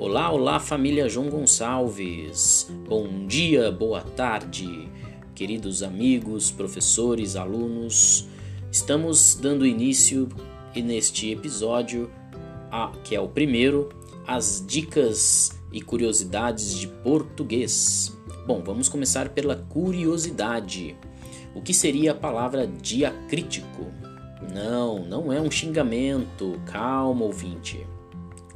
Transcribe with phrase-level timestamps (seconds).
[0.00, 2.66] Olá, olá família João Gonçalves.
[2.88, 4.88] Bom dia, boa tarde,
[5.34, 8.26] queridos amigos, professores, alunos.
[8.72, 10.26] Estamos dando início
[10.74, 12.10] neste episódio,
[12.72, 13.90] a, que é o primeiro,
[14.26, 18.18] as dicas e curiosidades de português.
[18.46, 20.96] Bom, vamos começar pela curiosidade.
[21.54, 23.92] O que seria a palavra diacrítico?
[24.50, 26.58] Não, não é um xingamento.
[26.64, 27.86] Calma, ouvinte.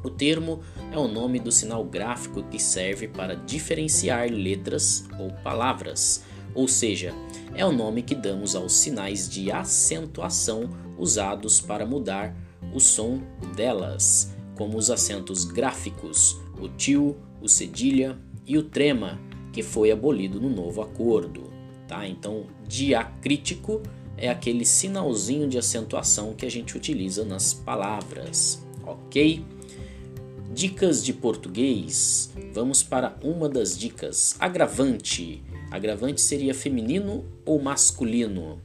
[0.05, 0.59] O termo
[0.91, 6.23] é o nome do sinal gráfico que serve para diferenciar letras ou palavras,
[6.53, 7.11] ou seja,
[7.55, 12.35] é o nome que damos aos sinais de acentuação usados para mudar
[12.71, 13.19] o som
[13.55, 19.19] delas, como os acentos gráficos, o tio, o cedilha e o trema,
[19.51, 21.51] que foi abolido no novo acordo.
[21.87, 22.07] Tá?
[22.07, 23.81] Então, diacrítico
[24.15, 29.54] é aquele sinalzinho de acentuação que a gente utiliza nas palavras, ok?
[30.55, 32.33] Dicas de português.
[32.53, 34.37] Vamos para uma das dicas.
[34.39, 35.43] Agravante.
[35.69, 38.61] Agravante seria feminino ou masculino?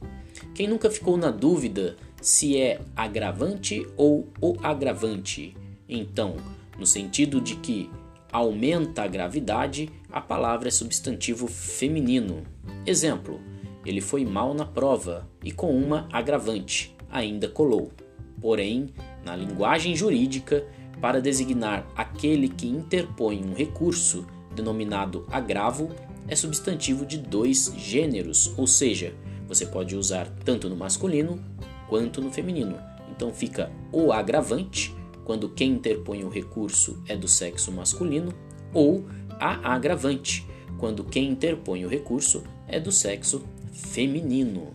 [0.55, 5.53] Quem nunca ficou na dúvida se é agravante ou o agravante?
[5.89, 6.37] Então,
[6.79, 7.89] no sentido de que
[8.31, 12.43] aumenta a gravidade, a palavra é substantivo feminino.
[12.85, 13.41] Exemplo:
[13.85, 17.91] ele foi mal na prova e com uma agravante ainda colou.
[18.39, 18.93] Porém,
[19.25, 20.65] na linguagem jurídica,
[21.01, 25.89] para designar aquele que interpõe um recurso denominado agravo,
[26.27, 29.13] é substantivo de dois gêneros, ou seja,
[29.47, 31.43] você pode usar tanto no masculino
[31.89, 32.77] quanto no feminino.
[33.09, 38.33] Então fica o agravante, quando quem interpõe o recurso é do sexo masculino,
[38.73, 39.05] ou
[39.39, 44.69] a agravante, quando quem interpõe o recurso é do sexo feminino.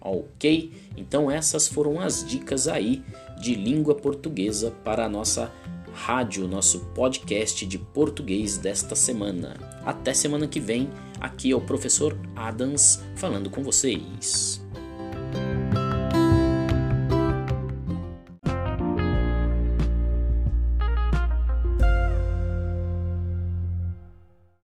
[0.00, 0.72] Ok?
[0.96, 3.02] Então essas foram as dicas aí
[3.40, 5.52] de língua portuguesa para a nossa
[5.94, 9.56] rádio, nosso podcast de português desta semana.
[9.84, 14.61] Até semana que vem, aqui é o professor Adams falando com vocês.